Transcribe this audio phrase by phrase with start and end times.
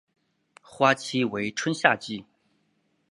[0.63, 2.25] 花期为春夏季。